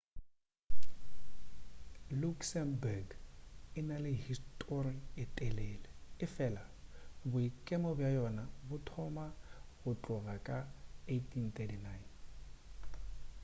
luxembourg 2.21 3.07
e 3.77 3.79
na 3.89 3.97
le 4.05 4.11
histori 4.27 4.95
ye 5.17 5.25
telele 5.37 5.89
efela 6.25 6.63
boikemo 7.31 7.89
bja 7.97 8.09
yona 8.17 8.43
bo 8.67 8.75
thoma 8.87 9.25
go 9.79 9.91
tloga 10.03 10.35
ka 10.47 10.57
1839 11.07 12.07